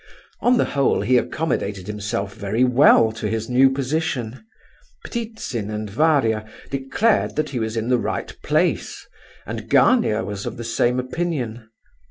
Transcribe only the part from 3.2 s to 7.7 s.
his new position. Ptitsin and Varia declared that he